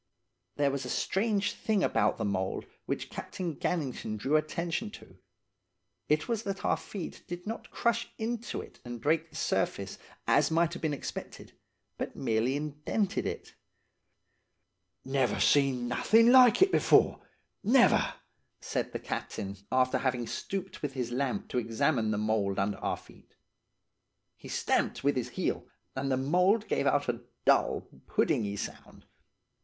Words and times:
"There 0.55 0.71
was 0.71 0.83
a 0.83 0.89
strange 0.89 1.53
thing 1.53 1.83
about 1.83 2.17
the 2.17 2.25
mould 2.25 2.65
which 2.87 3.11
Captain 3.11 3.55
Gannington 3.55 4.17
drew 4.17 4.35
attention 4.35 4.89
to–it 4.89 6.27
was 6.27 6.41
that 6.41 6.65
our 6.65 6.75
feet 6.75 7.21
did 7.27 7.45
not 7.45 7.69
crush 7.69 8.09
into 8.17 8.61
it 8.61 8.79
and 8.83 8.99
break 8.99 9.29
the 9.29 9.35
surface, 9.35 9.99
as 10.25 10.49
might 10.49 10.73
have 10.73 10.81
been 10.81 10.95
expected, 10.95 11.55
but 11.99 12.15
merely 12.15 12.55
indented 12.55 13.27
it. 13.27 13.53
"'Never 15.05 15.39
seen 15.39 15.87
nothin' 15.87 16.31
like 16.31 16.63
it 16.63 16.71
before! 16.71 17.21
Never!' 17.63 18.15
said 18.59 18.93
the 18.93 18.99
captain 18.99 19.55
after 19.71 19.99
having 19.99 20.25
stooped 20.25 20.81
with 20.81 20.93
his 20.93 21.11
lamp 21.11 21.47
to 21.49 21.59
examine 21.59 22.09
the 22.09 22.17
mould 22.17 22.57
under 22.57 22.79
our 22.79 22.97
feet. 22.97 23.35
He 24.35 24.47
stamped 24.47 25.03
with 25.03 25.15
his 25.15 25.29
heel, 25.29 25.67
and 25.95 26.11
the 26.11 26.17
mould 26.17 26.67
gave 26.67 26.87
out 26.87 27.07
a 27.07 27.21
dull, 27.45 27.81
puddingy 28.07 28.57
sound. 28.57 29.05